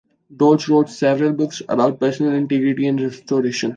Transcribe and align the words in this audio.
Dortch 0.35 0.67
wrote 0.67 0.89
several 0.89 1.31
books 1.31 1.61
about 1.69 1.99
personal 1.99 2.33
integrity 2.33 2.87
and 2.87 2.99
restoration. 2.99 3.69